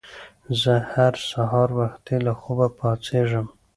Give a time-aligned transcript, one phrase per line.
[0.61, 3.47] زه هر سهار وختي له خوبه پاڅېږم